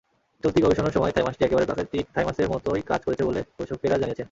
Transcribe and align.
চলতি 0.43 0.59
গবেষণার 0.61 0.93
সময় 0.93 1.13
থাইমাসটি 1.15 1.41
একেবারে 1.43 1.65
প্রাকৃতিক 1.65 2.05
থাইমাসের 2.15 2.51
মতোই 2.53 2.81
কাজ 2.87 3.01
করেছে 3.05 3.23
বলে 3.23 3.41
গবেষকেরা 3.49 3.95
জানিয়েছেন। 3.95 4.19